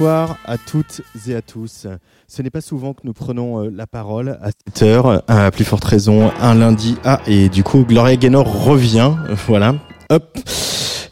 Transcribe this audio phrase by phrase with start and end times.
[0.00, 1.86] Bonsoir à toutes et à tous.
[2.26, 5.66] Ce n'est pas souvent que nous prenons euh, la parole à cette heure, à plus
[5.66, 6.96] forte raison un lundi.
[7.04, 9.12] Ah, et du coup, Gloria Gaynor revient.
[9.46, 9.74] Voilà.
[10.08, 10.38] Hop.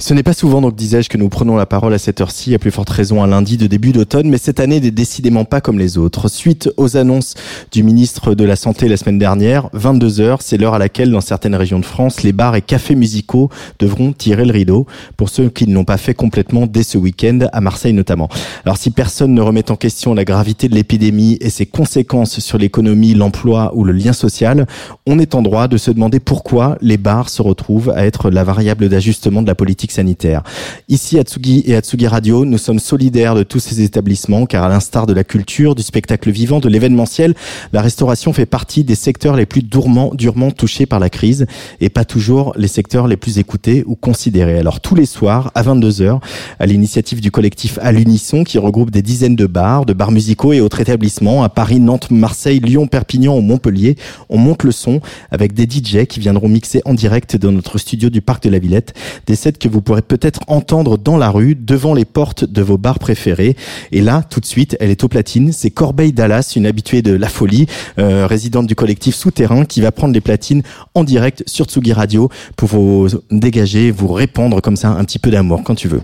[0.08, 2.58] Ce n'est pas souvent, donc disais-je, que nous prenons la parole à cette heure-ci, à
[2.58, 5.78] plus forte raison un lundi de début d'automne, mais cette année n'est décidément pas comme
[5.78, 6.28] les autres.
[6.28, 7.34] Suite aux annonces
[7.72, 11.20] du ministre de la Santé la semaine dernière, 22 heures, c'est l'heure à laquelle, dans
[11.20, 13.50] certaines régions de France, les bars et cafés musicaux
[13.80, 14.86] devront tirer le rideau,
[15.18, 18.30] pour ceux qui ne l'ont pas fait complètement dès ce week-end, à Marseille notamment.
[18.64, 22.56] Alors si personne ne remet en question la gravité de l'épidémie et ses conséquences sur
[22.56, 24.66] l'économie, l'emploi ou le lien social,
[25.06, 28.42] on est en droit de se demander pourquoi les bars se retrouvent à être la
[28.42, 30.44] variable d'ajustement de la politique sanitaire.
[30.88, 34.62] Ici, à Tsugi et à Tsugi Radio, nous sommes solidaires de tous ces établissements, car
[34.62, 37.34] à l'instar de la culture, du spectacle vivant, de l'événementiel,
[37.72, 41.46] la restauration fait partie des secteurs les plus durement, durement touchés par la crise,
[41.80, 44.60] et pas toujours les secteurs les plus écoutés ou considérés.
[44.60, 46.20] Alors tous les soirs, à 22h,
[46.60, 50.52] à l'initiative du collectif À l'Unisson, qui regroupe des dizaines de bars, de bars musicaux
[50.52, 53.96] et autres établissements à Paris, Nantes, Marseille, Lyon, Perpignan ou Montpellier,
[54.28, 55.00] on monte le son
[55.32, 58.60] avec des DJ qui viendront mixer en direct dans notre studio du Parc de la
[58.60, 58.94] Villette,
[59.26, 62.76] des sets que vous pourrez peut-être entendre dans la rue, devant les portes de vos
[62.76, 63.56] bars préférés.
[63.90, 67.14] Et là, tout de suite, elle est au platine, c'est Corbeil Dallas, une habituée de
[67.14, 67.66] La Folie,
[67.98, 70.62] euh, résidente du collectif Souterrain, qui va prendre les platines
[70.94, 75.30] en direct sur Tsugi Radio pour vous dégager, vous répandre comme ça un petit peu
[75.30, 76.02] d'amour quand tu veux.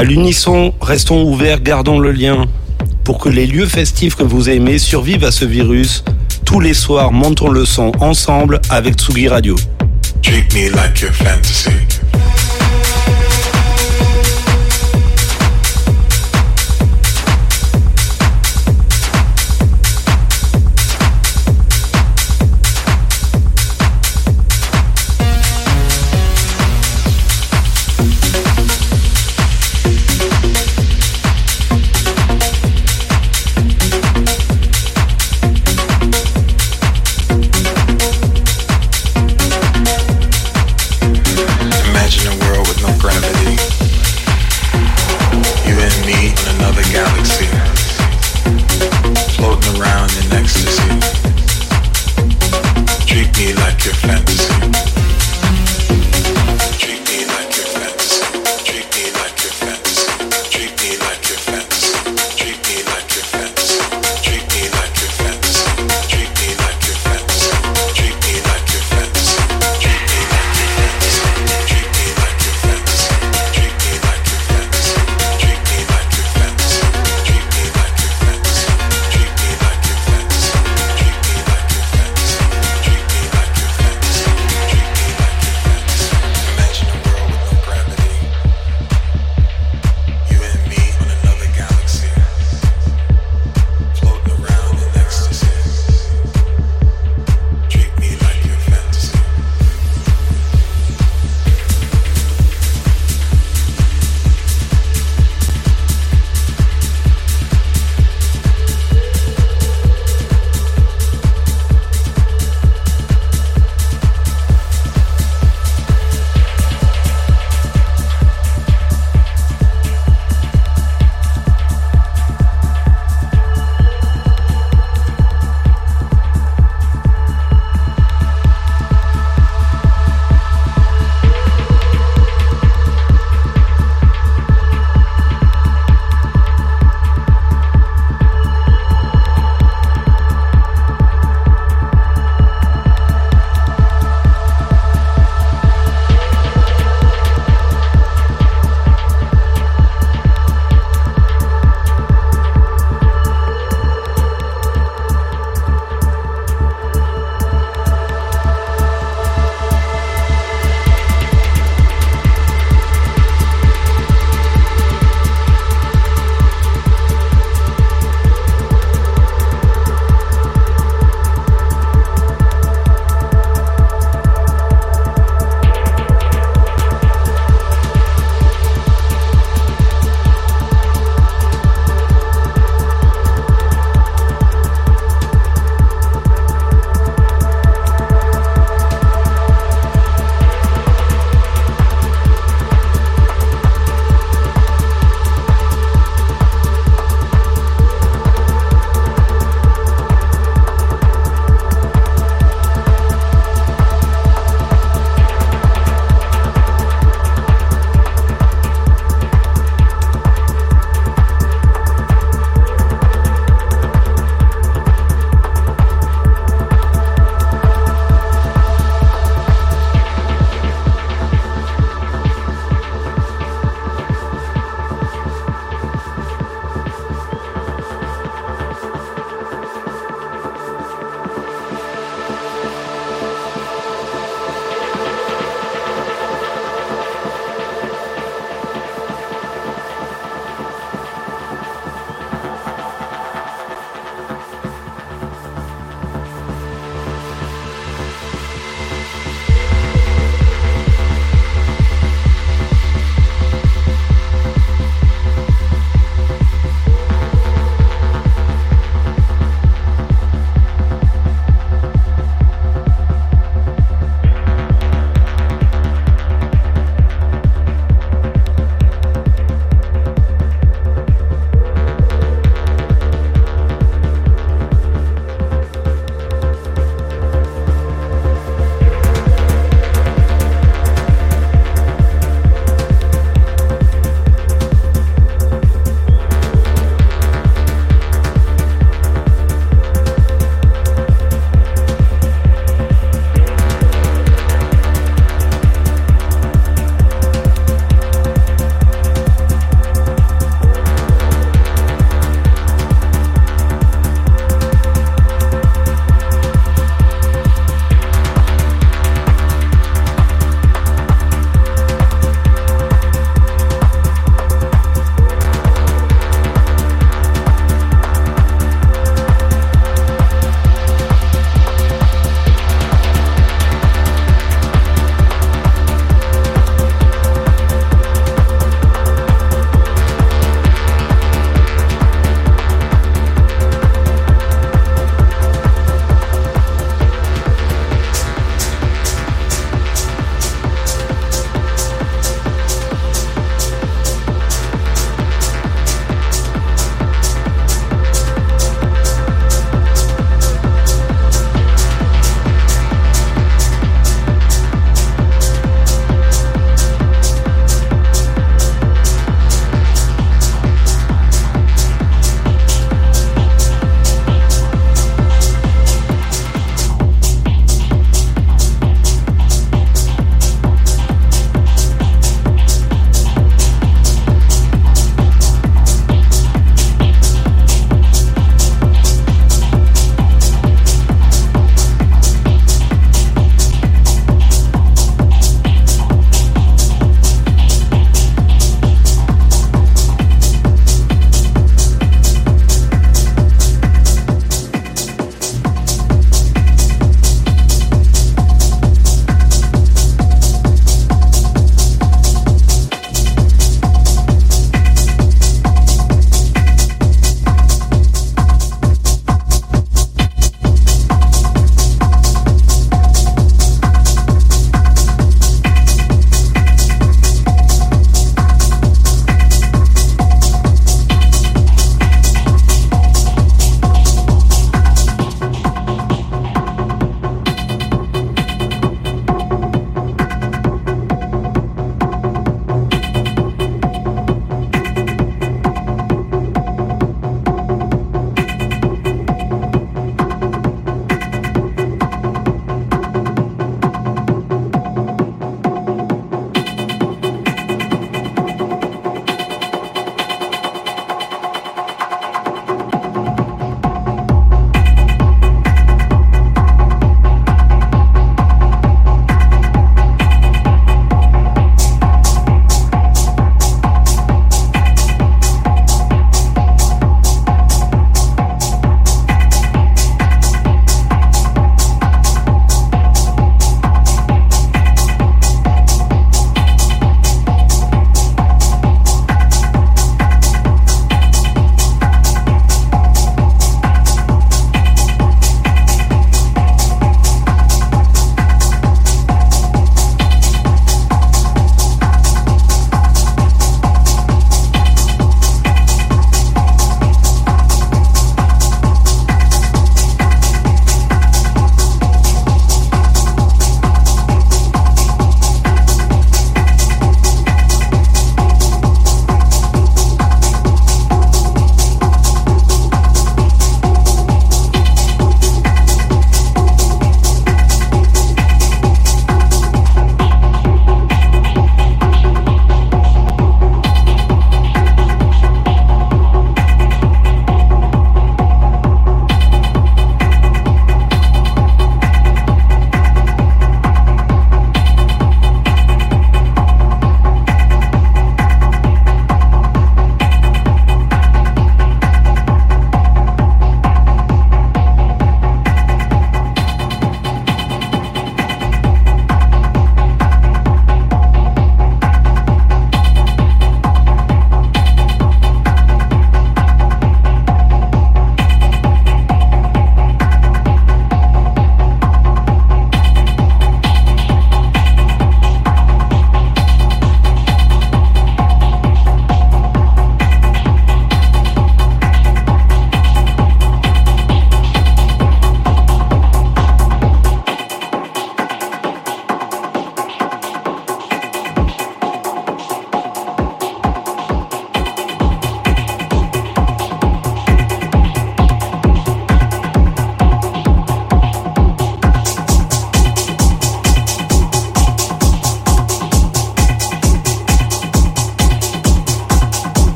[0.00, 2.46] À l'unisson, restons ouverts, gardons le lien.
[3.04, 6.04] Pour que les lieux festifs que vous aimez survivent à ce virus,
[6.46, 9.56] tous les soirs, montons le son ensemble avec Tsugi Radio.
[10.22, 11.99] Treat me like your fantasy.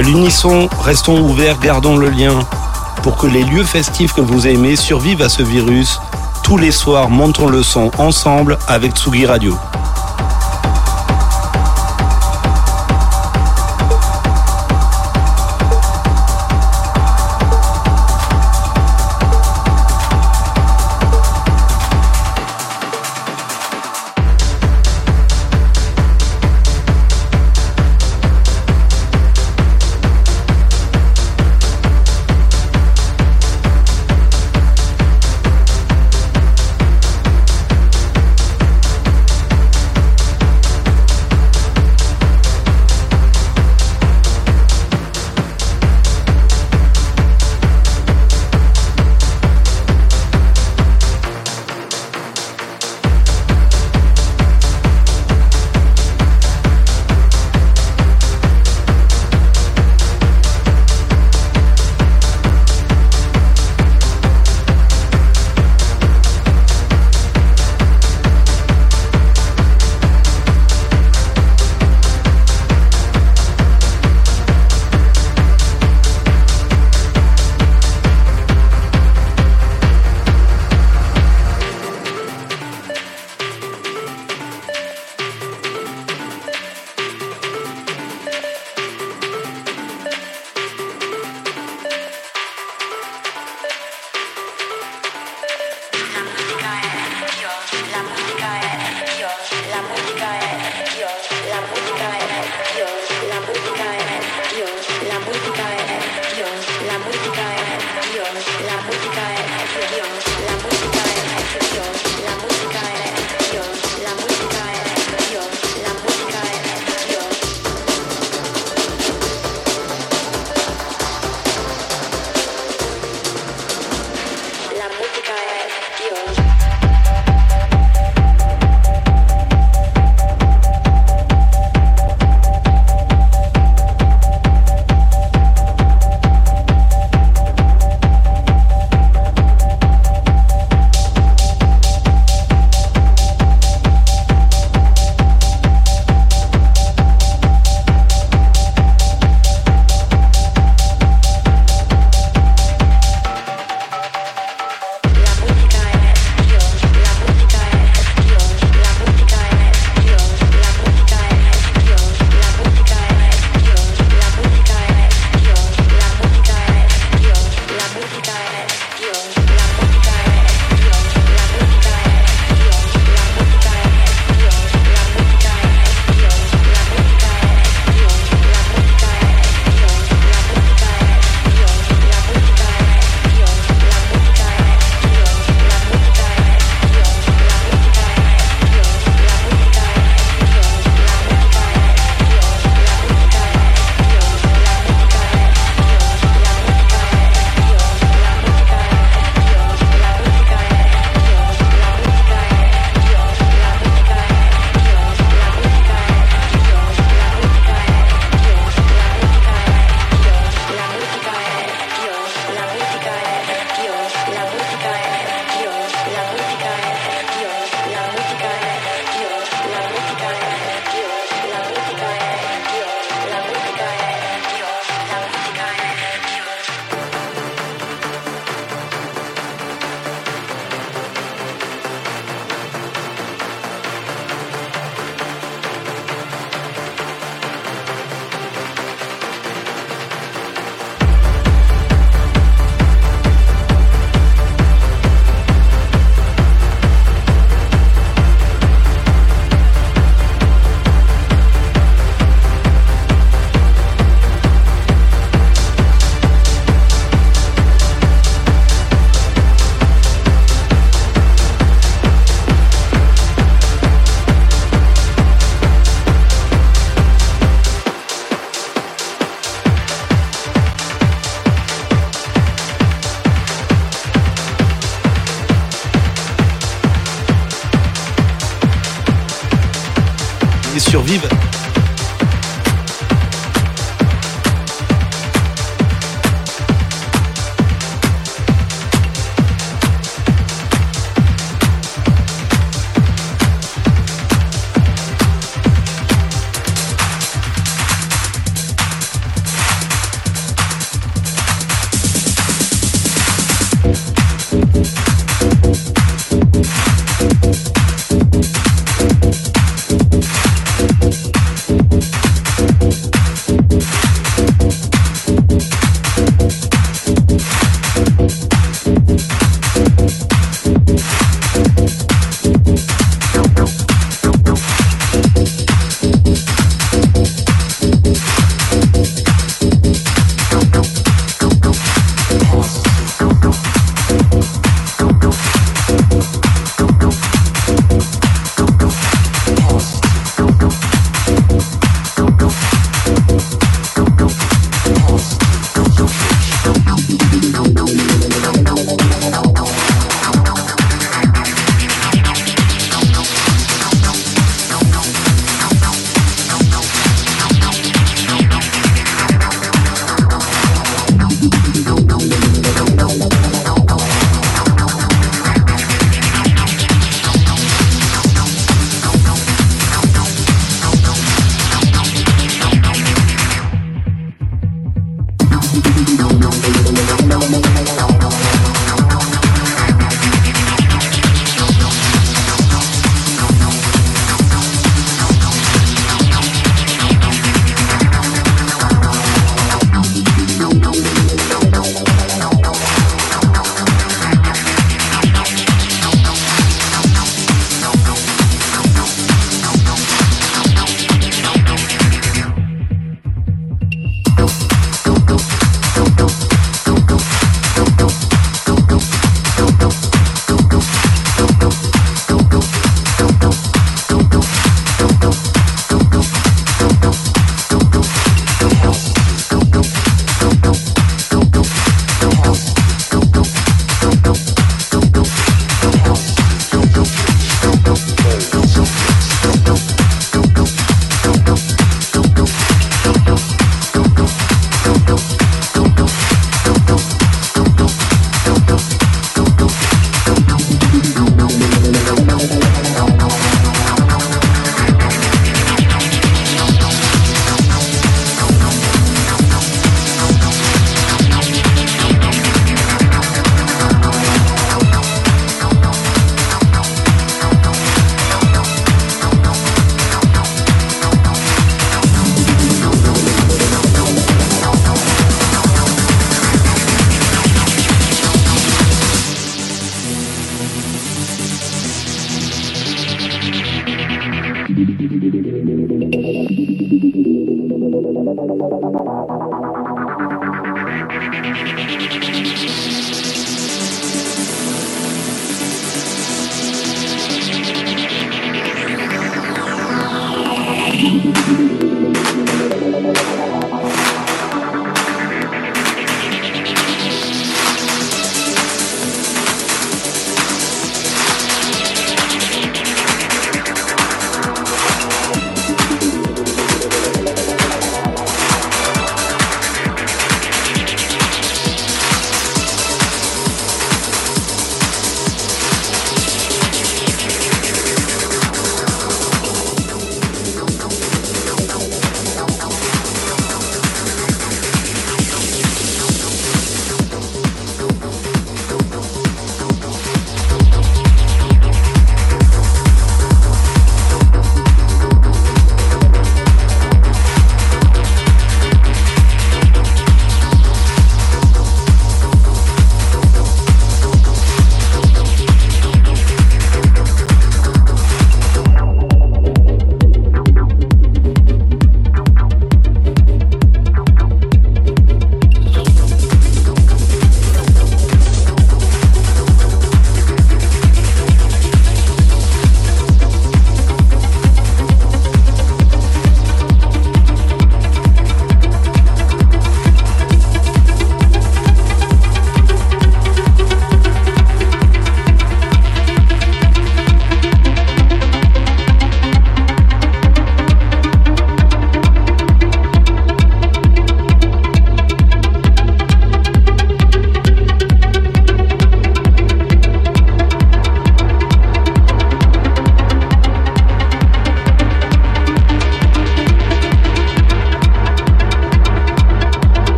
[0.00, 2.40] À l'unisson, restons ouverts, gardons le lien
[3.02, 6.00] pour que les lieux festifs que vous aimez survivent à ce virus.
[6.42, 9.58] Tous les soirs, montons le son ensemble avec Tsugi Radio.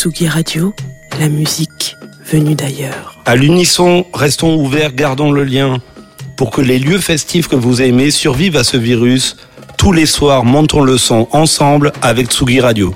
[0.00, 0.74] Tsugi Radio,
[1.18, 3.20] la musique venue d'ailleurs.
[3.26, 5.76] À l'unisson, restons ouverts, gardons le lien.
[6.38, 9.36] Pour que les lieux festifs que vous aimez survivent à ce virus,
[9.76, 12.94] tous les soirs, montons le son ensemble avec Tsugi Radio.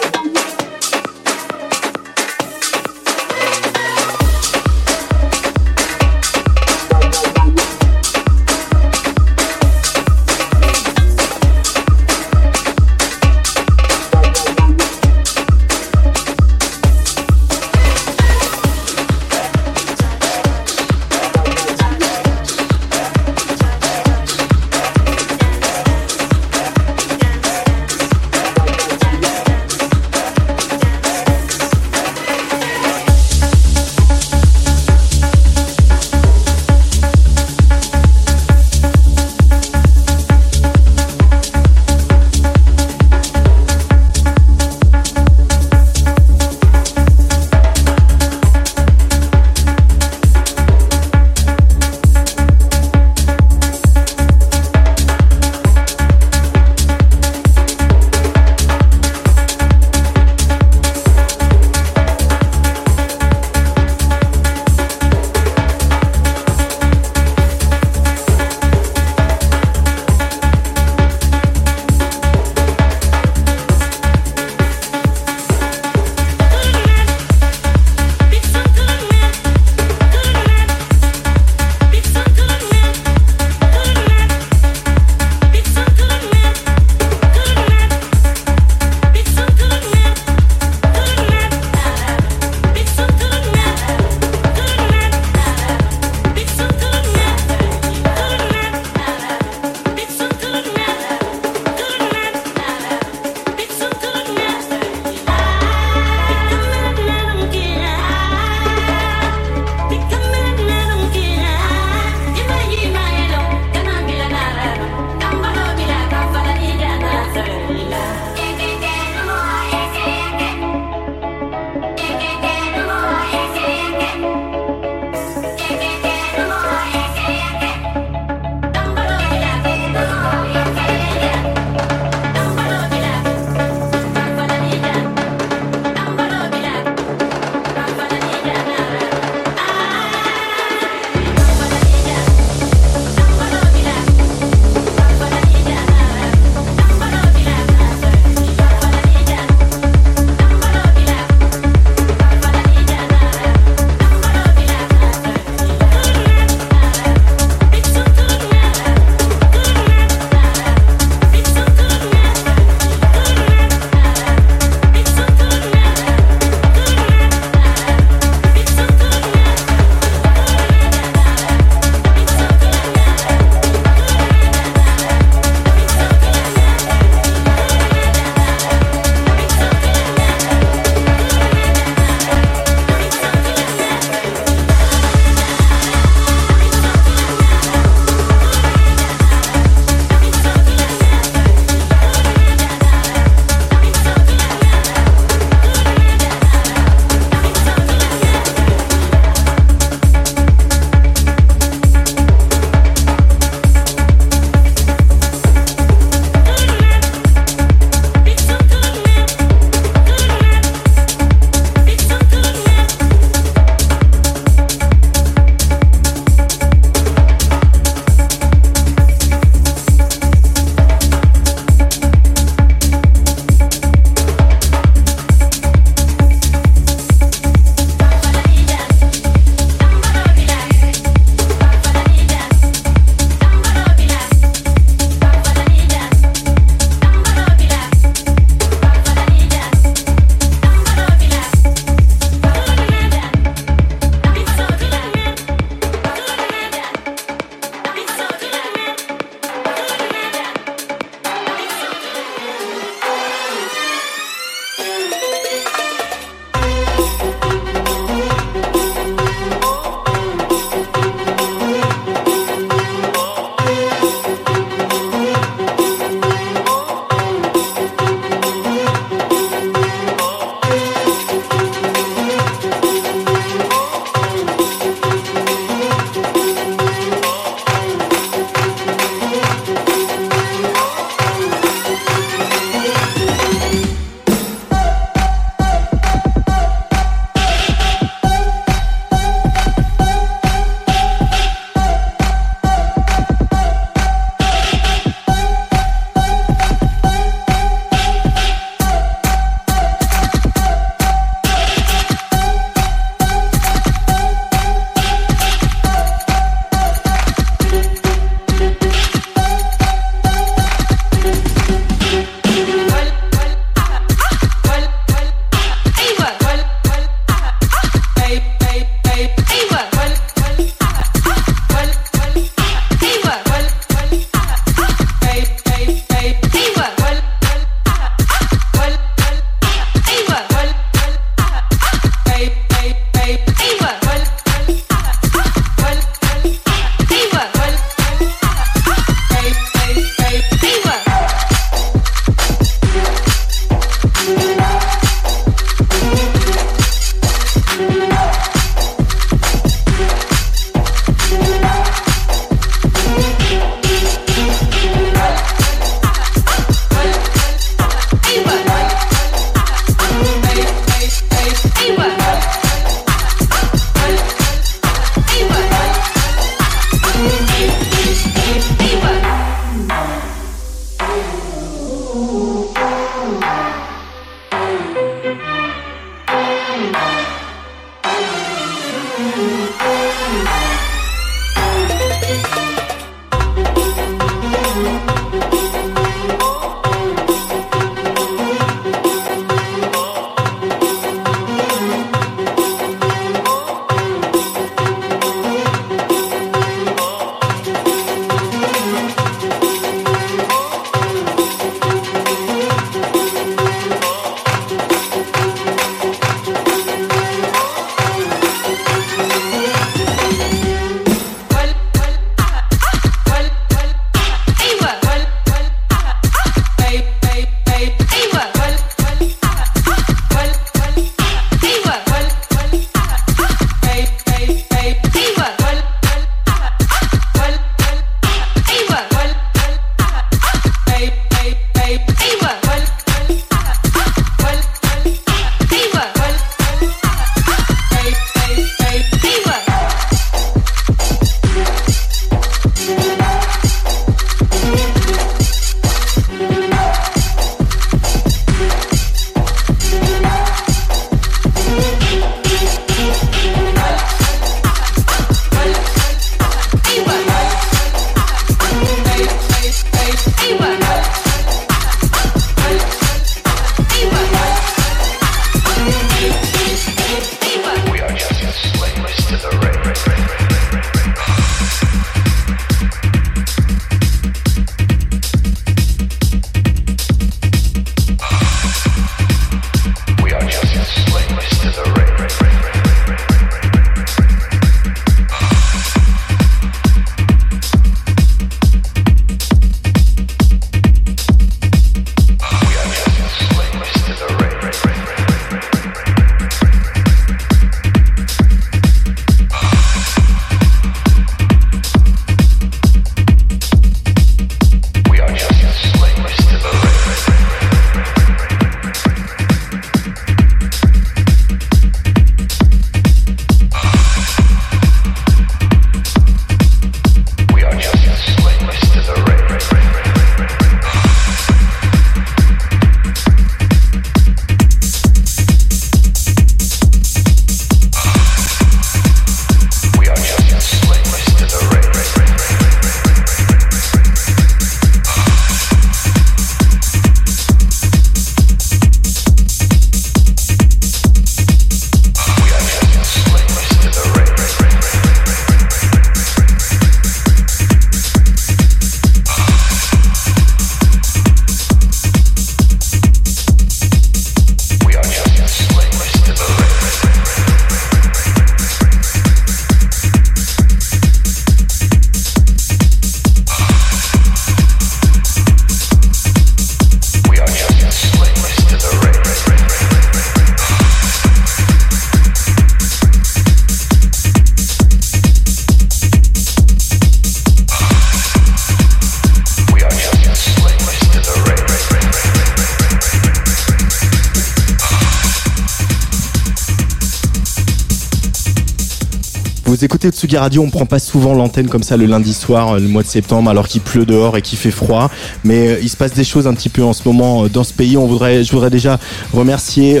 [589.78, 592.78] Vous écoutez Tsugi Radio, on prend pas souvent l'antenne comme ça le lundi soir, euh,
[592.80, 595.08] le mois de septembre, alors qu'il pleut dehors et qu'il fait froid.
[595.44, 597.62] Mais euh, il se passe des choses un petit peu en ce moment euh, dans
[597.62, 597.96] ce pays.
[597.96, 598.98] On voudrait, je voudrais déjà
[599.32, 600.00] remercier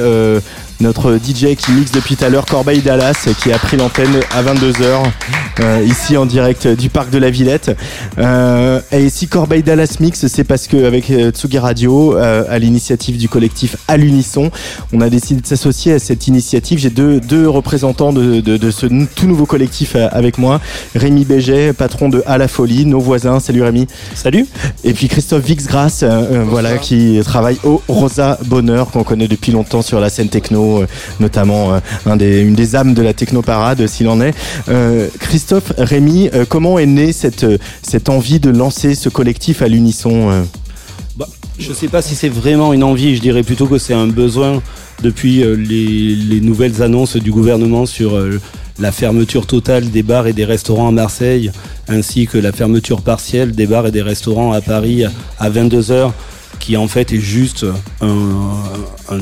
[0.80, 4.42] notre DJ qui mixe depuis tout à l'heure, Corbeil Dallas, qui a pris l'antenne à
[4.42, 5.04] 22h
[5.60, 7.76] euh, ici en direct du parc de la Villette.
[8.18, 12.58] Euh, et si Corbeil Dallas mix, c'est parce que avec euh, Tsugi Radio, euh, à
[12.58, 14.50] l'initiative du collectif À l'unisson,
[14.92, 16.78] on a décidé de s'associer à cette initiative.
[16.78, 20.60] J'ai deux, deux représentants de, de, de ce tout nouveau collectif euh, avec moi.
[20.94, 23.40] Rémi Béget, patron de À la Folie, nos voisins.
[23.40, 23.86] Salut Rémi.
[24.14, 24.46] Salut.
[24.84, 29.82] Et puis Christophe Vixgras, euh, voilà, qui travaille au Rosa Bonheur, qu'on connaît depuis longtemps
[29.82, 30.86] sur la scène techno, euh,
[31.20, 34.34] notamment euh, une des âmes de la techno parade, s'il en est.
[34.68, 39.62] Euh, Christophe, Rémi, euh, comment est née cette, euh, cette envie de lancer ce collectif
[39.62, 40.42] à l'unisson euh
[41.16, 41.26] Bah,
[41.58, 44.62] je sais pas si c'est vraiment une envie, je dirais plutôt que c'est un besoin
[45.02, 48.40] depuis euh, les, les nouvelles annonces du gouvernement sur euh,
[48.78, 51.50] la fermeture totale des bars et des restaurants à Marseille,
[51.88, 55.04] ainsi que la fermeture partielle des bars et des restaurants à Paris
[55.38, 56.12] à 22h,
[56.58, 57.66] qui en fait est juste
[58.00, 59.18] un,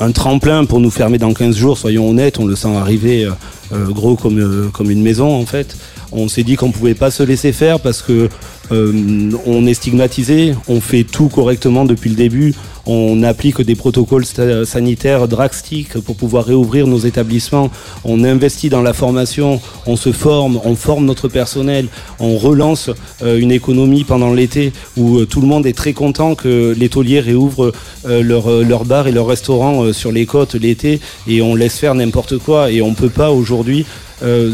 [0.00, 3.32] un tremplin pour nous fermer dans 15 jours, soyons honnêtes, on le sent arriver euh,
[3.72, 5.76] euh, gros comme, euh, comme une maison en fait.
[6.12, 8.28] On s'est dit qu'on pouvait pas se laisser faire parce que
[8.72, 12.54] euh, on est stigmatisé, on fait tout correctement depuis le début,
[12.86, 17.70] on applique des protocoles sanitaires drastiques pour pouvoir réouvrir nos établissements,
[18.04, 21.88] on investit dans la formation, on se forme, on forme notre personnel,
[22.20, 22.90] on relance
[23.22, 26.88] euh, une économie pendant l'été où euh, tout le monde est très content que les
[26.88, 27.72] tauliers réouvrent
[28.04, 32.38] leur, leur bar et leur restaurant sur les côtes l'été et on laisse faire n'importe
[32.38, 32.70] quoi.
[32.70, 33.86] Et on peut pas aujourd'hui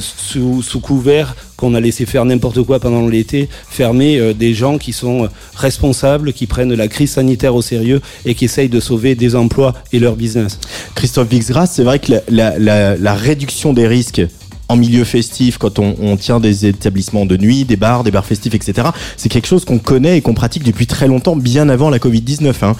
[0.00, 4.92] sous couvert qu'on a laissé faire n'importe quoi pendant l'été, fermer euh, des gens qui
[4.92, 9.14] sont euh, responsables, qui prennent la crise sanitaire au sérieux et qui essayent de sauver
[9.14, 10.58] des emplois et leur business.
[10.94, 14.22] Christophe Vixgras, c'est vrai que la, réduction des risques
[14.68, 18.54] en milieu festif, quand on, tient des établissements de nuit, des bars, des bars festifs,
[18.54, 21.98] etc., c'est quelque chose qu'on connaît et qu'on pratique depuis très longtemps, bien avant la
[21.98, 22.54] Covid-19.
[22.62, 22.76] hein.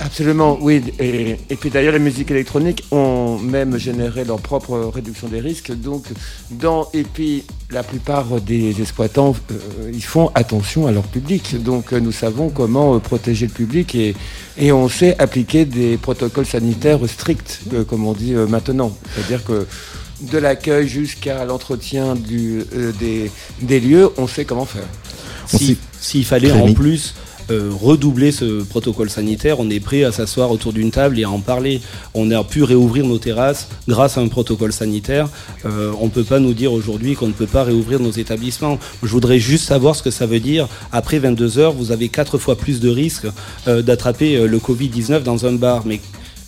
[0.00, 0.82] Absolument, oui.
[0.98, 5.72] Et, et puis d'ailleurs, les musiques électroniques ont même généré leur propre réduction des risques.
[5.72, 6.04] Donc,
[6.50, 11.62] dans, et puis, la plupart des exploitants, euh, ils font attention à leur public.
[11.62, 14.14] Donc, euh, nous savons comment euh, protéger le public et,
[14.58, 18.96] et on sait appliquer des protocoles sanitaires stricts, euh, comme on dit euh, maintenant.
[19.14, 19.66] C'est-à-dire que
[20.22, 23.30] de l'accueil jusqu'à l'entretien du, euh, des,
[23.62, 24.88] des lieux, on sait comment faire.
[25.46, 27.14] Si- S'il fallait en plus
[27.50, 31.30] euh, redoubler ce protocole sanitaire, on est prêt à s'asseoir autour d'une table et à
[31.30, 31.80] en parler.
[32.14, 35.28] On a pu réouvrir nos terrasses grâce à un protocole sanitaire.
[35.66, 38.78] Euh, on ne peut pas nous dire aujourd'hui qu'on ne peut pas réouvrir nos établissements.
[39.02, 40.68] Je voudrais juste savoir ce que ça veut dire.
[40.92, 43.26] Après 22 heures, vous avez quatre fois plus de risques
[43.68, 45.82] euh, d'attraper le Covid-19 dans un bar.
[45.84, 46.00] Mais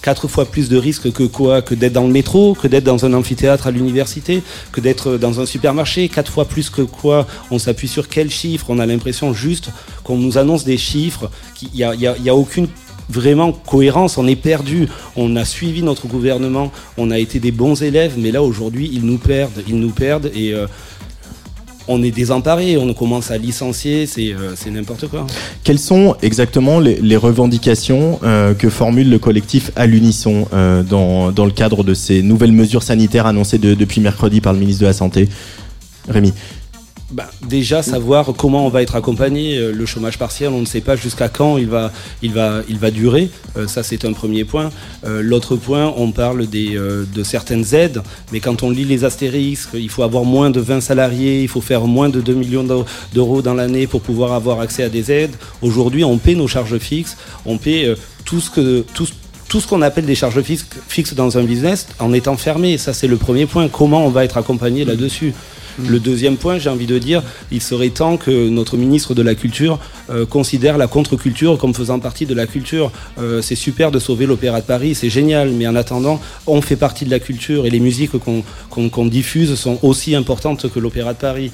[0.03, 3.05] quatre fois plus de risques que quoi Que d'être dans le métro, que d'être dans
[3.05, 4.43] un amphithéâtre à l'université,
[4.73, 6.09] que d'être dans un supermarché.
[6.09, 8.67] Quatre fois plus que quoi On s'appuie sur quels chiffres?
[8.69, 9.71] On a l'impression juste
[10.05, 11.31] qu'on nous annonce des chiffres.
[11.63, 12.69] Il n'y a, y a- y a aucune
[13.09, 14.89] vraiment cohérence, on est perdu.
[15.15, 19.05] On a suivi notre gouvernement, on a été des bons élèves, mais là aujourd'hui ils
[19.07, 20.67] nous perdent, ils nous perdent et euh,
[21.89, 25.27] on est désemparés, on commence à licencier, c'est euh, n'importe quoi.
[25.65, 31.31] Quelles sont exactement les, les revendications euh, que formule le collectif à l'unisson euh, dans,
[31.33, 34.81] dans le cadre de ces nouvelles mesures sanitaires annoncées de- depuis mercredi par le ministre
[34.83, 35.29] de la Santé?
[36.09, 36.33] Rémi
[37.13, 39.57] Bah, déjà savoir comment on va être accompagné.
[39.59, 42.79] Euh, Le chômage partiel, on ne sait pas jusqu'à quand il va, il va, il
[42.79, 43.31] va durer.
[43.57, 44.71] Euh, ça, c'est un premier point.
[45.05, 48.03] Euh, L'autre point, on parle des, de certaines aides,
[48.33, 51.61] mais quand on lit les astérisques, il faut avoir moins de 20 salariés, il faut
[51.61, 52.85] faire moins de 2 millions d'eu-
[53.15, 55.37] d'euros dans l'année pour pouvoir avoir accès à des aides.
[55.63, 57.95] Aujourd'hui, on paie nos charges fixes, on paie
[58.25, 59.07] tout ce que tout,
[59.61, 62.79] ce qu'on appelle des charges fixes dans un business en étant fermé.
[62.79, 63.69] Ça, c'est le premier point.
[63.69, 65.33] Comment on va être accompagné là-dessus?
[65.79, 69.35] Le deuxième point, j'ai envie de dire, il serait temps que notre ministre de la
[69.35, 69.79] Culture
[70.11, 72.91] euh, considère la contre-culture comme faisant partie de la culture.
[73.19, 76.77] Euh, c'est super de sauver l'Opéra de Paris, c'est génial, mais en attendant, on fait
[76.77, 78.13] partie de la culture et les musiques
[78.71, 81.51] qu'on diffuse sont aussi importantes que l'Opéra de Paris.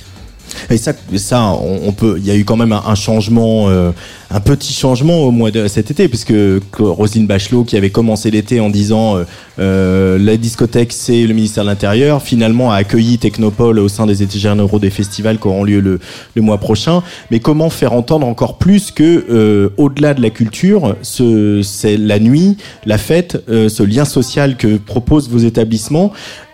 [0.70, 2.16] Et ça, ça, on, peut.
[2.18, 3.90] Il y a eu quand même un, changement, euh,
[4.30, 8.30] un petit changement au mois de cet été, puisque que Roselyne Bachelot, qui avait commencé
[8.30, 9.24] l'été en disant euh,
[9.58, 14.22] euh, la discothèque, c'est le ministère de l'Intérieur, finalement a accueilli Technopole au sein des
[14.22, 16.00] étés généraux des festivals qui auront lieu le,
[16.34, 17.02] le mois prochain.
[17.30, 22.18] Mais comment faire entendre encore plus que, euh, au-delà de la culture, ce, c'est la
[22.18, 22.56] nuit,
[22.86, 26.12] la fête, euh, ce lien social que proposent vos établissements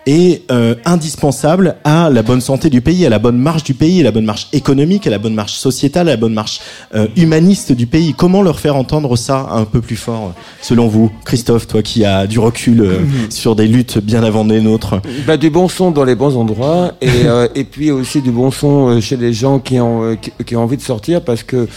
[0.09, 3.99] est euh, indispensable à la bonne santé du pays, à la bonne marche du pays,
[4.01, 6.61] à la bonne marche économique, à la bonne marche sociétale, à la bonne marche
[6.95, 8.13] euh, humaniste du pays.
[8.17, 12.27] Comment leur faire entendre ça un peu plus fort, selon vous, Christophe, toi qui as
[12.27, 12.99] du recul euh,
[13.29, 14.95] sur des luttes bien avant les nôtres?
[15.27, 18.51] Bah, du bon son dans les bons endroits et, euh, et puis aussi du bon
[18.51, 21.43] son euh, chez les gens qui ont, euh, qui, qui ont envie de sortir parce
[21.43, 21.67] que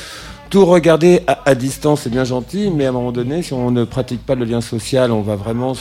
[0.53, 3.84] tout regarder à, distance c'est bien gentil, mais à un moment donné, si on ne
[3.84, 5.72] pratique pas le lien social, on va vraiment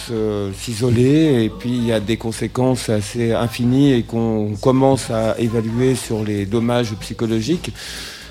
[0.54, 5.96] s'isoler et puis il y a des conséquences assez infinies et qu'on commence à évaluer
[5.96, 7.74] sur les dommages psychologiques.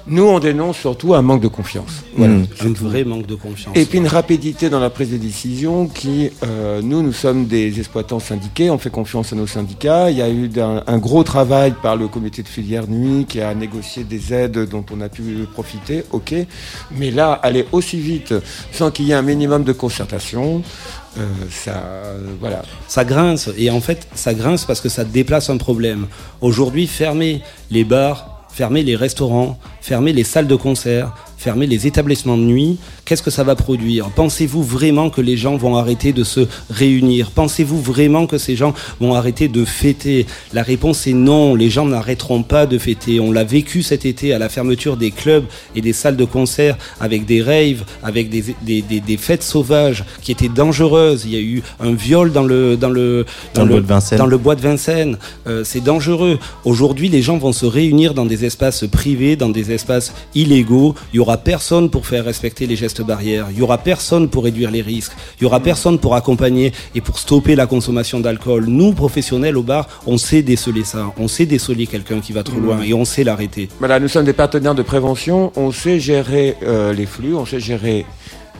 [0.06, 2.02] Nous, on dénonce surtout un manque de confiance.
[2.16, 2.34] Voilà.
[2.34, 2.46] Mm.
[2.66, 3.76] Un vrai manque de confiance.
[3.76, 7.78] Et puis une rapidité dans la prise de décision qui, euh, nous, nous sommes des
[7.78, 10.10] exploitants syndiqués, on fait confiance à nos syndicats.
[10.10, 13.40] Il y a eu un, un gros travail par le comité de filière nuit qui
[13.40, 16.34] a négocié des aides dont on a pu profiter, ok.
[16.96, 18.34] Mais là, aller aussi vite
[18.72, 20.62] sans qu'il y ait un minimum de concertation,
[21.18, 22.62] euh, ça, euh, voilà.
[22.86, 23.50] ça grince.
[23.58, 26.06] Et en fait, ça grince parce que ça déplace un problème.
[26.40, 32.36] Aujourd'hui, fermer les bars, fermer les restaurants, fermer les salles de concert, fermer les établissements
[32.36, 32.76] de nuit,
[33.06, 34.10] qu'est-ce que ça va produire?
[34.10, 37.30] Pensez-vous vraiment que les gens vont arrêter de se réunir?
[37.30, 40.26] Pensez-vous vraiment que ces gens vont arrêter de fêter?
[40.52, 43.20] La réponse est non, les gens n'arrêteront pas de fêter.
[43.20, 46.76] On l'a vécu cet été à la fermeture des clubs et des salles de concert
[47.00, 51.22] avec des raves, avec des, des, des- des fêtes sauvages qui étaient dangereuses.
[51.24, 53.24] Il y a eu un viol dans le, dans le,
[53.54, 54.18] Dans le bois de Vincennes.
[54.18, 55.16] dans le bois de Vincennes.
[55.46, 56.38] Euh, c'est dangereux.
[56.66, 60.94] Aujourd'hui, les gens vont se réunir dans des espaces privés, dans des espaces illégaux.
[61.14, 64.28] Il y aura aura personne pour faire respecter les gestes barrières, il y aura personne
[64.28, 68.18] pour réduire les risques, il y aura personne pour accompagner et pour stopper la consommation
[68.18, 68.64] d'alcool.
[68.66, 72.56] Nous, professionnels au bar, on sait déceler ça, on sait déceler quelqu'un qui va trop
[72.56, 72.64] Mhm.
[72.66, 73.68] loin et on sait l'arrêter.
[73.78, 77.60] Voilà, nous sommes des partenaires de prévention, on sait gérer euh, les flux, on sait
[77.60, 78.04] gérer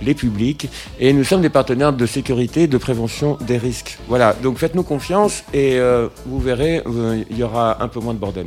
[0.01, 0.69] les publics
[1.01, 3.99] et nous sommes des partenaires de sécurité, de prévention des risques.
[4.07, 8.15] Voilà, donc faites-nous confiance et euh, vous verrez, euh, il y aura un peu moins
[8.15, 8.47] de bordel.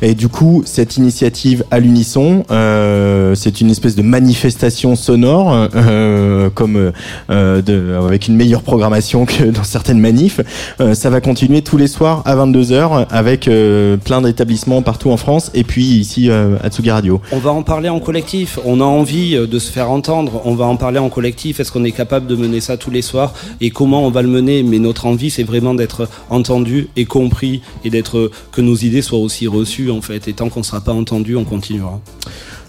[0.00, 6.50] Et du coup, cette initiative à l'unisson, euh, c'est une espèce de manifestation sonore, euh,
[6.50, 6.92] comme
[7.30, 10.40] euh, de, avec une meilleure programmation que dans certaines manifs.
[10.94, 15.50] Ça va continuer tous les soirs à 22h avec euh, plein d'établissements partout en France
[15.54, 17.20] et puis ici à Tsugi Radio.
[17.32, 18.58] On va en parler en collectif.
[18.64, 20.42] On a envie de se faire entendre.
[20.44, 21.60] On va en parler en collectif.
[21.60, 24.28] Est-ce qu'on est capable de mener ça tous les soirs et comment on va le
[24.28, 24.62] mener?
[24.62, 29.18] Mais notre envie, c'est vraiment d'être entendu et compris et d'être que nos idées soient
[29.18, 30.28] aussi reçues en fait.
[30.28, 32.00] Et tant qu'on ne sera pas entendu, on continuera.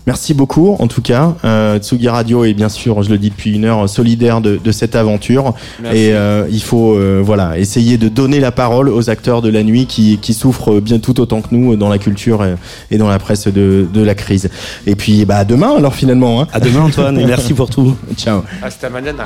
[0.08, 1.36] Merci beaucoup, en tout cas.
[1.44, 4.72] Euh, Tsugi Radio est bien sûr, je le dis depuis une heure, solidaire de, de
[4.72, 5.54] cette aventure.
[5.82, 5.98] Merci.
[6.00, 9.62] Et euh, il faut euh, voilà essayer de donner la parole aux acteurs de la
[9.62, 12.56] nuit qui, qui souffrent bien tout autant que nous dans la culture et,
[12.90, 14.50] et dans la presse de, de la crise.
[14.88, 16.42] Et puis bah, à demain alors finalement.
[16.42, 16.48] Hein.
[16.54, 17.96] À demain Antoine et merci pour tout.
[18.18, 18.42] Ciao.
[18.64, 19.26] Hasta mañana.